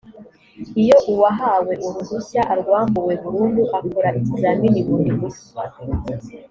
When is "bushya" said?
5.19-5.65